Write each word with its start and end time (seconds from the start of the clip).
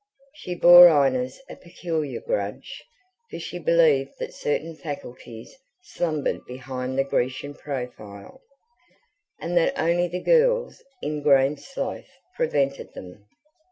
She 0.33 0.55
bore 0.55 0.87
Inez 1.05 1.39
a 1.47 1.55
peculiar 1.55 2.21
grudge; 2.21 2.83
for 3.29 3.37
she 3.37 3.59
believed 3.59 4.13
that 4.17 4.33
certain 4.33 4.75
faculties 4.75 5.55
slumbered 5.83 6.43
behind 6.47 6.97
the 6.97 7.03
Grecian 7.03 7.53
profile, 7.53 8.41
and 9.39 9.55
that 9.57 9.77
only 9.77 10.07
the 10.07 10.19
girl's 10.23 10.81
ingrained 11.03 11.59
sloth 11.59 12.09
prevented 12.35 12.91
them. 12.95 13.27